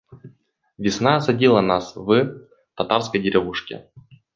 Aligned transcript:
Весна 0.79 1.15
осадила 1.17 1.61
нас 1.61 1.95
в 1.95 2.35
татарской 2.73 3.21
деревушке. 3.21 3.91